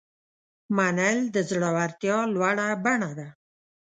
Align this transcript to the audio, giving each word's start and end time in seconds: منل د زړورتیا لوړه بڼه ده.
منل 0.77 1.17
د 1.35 1.37
زړورتیا 1.49 2.17
لوړه 2.33 2.67
بڼه 2.83 3.11
ده. 3.19 3.27